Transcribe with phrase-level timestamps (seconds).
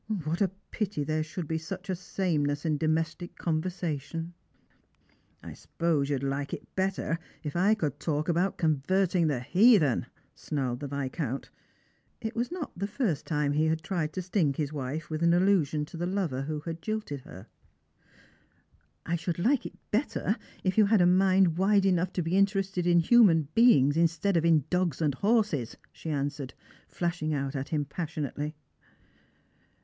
[0.25, 4.33] What a pity there should be such a sameness in domestic conversation!""
[5.43, 9.41] I suppose you would like it better if I could talk about con verting the
[9.41, 11.49] heathen," snarled the Yiscount.
[12.19, 15.35] It was not the first time he had tried to sting his wife with an
[15.35, 17.45] allusion to the lover who jilted her."
[19.05, 22.87] I should like it better if you had a mind wide enough to be interested
[22.87, 26.55] in human beings, instead of in dogs and horses," she answered,
[26.87, 28.55] flashing out at him passionately.